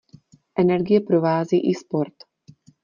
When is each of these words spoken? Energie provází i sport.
Energie 0.55 0.99
provází 0.99 1.67
i 1.67 1.73
sport. 1.73 2.13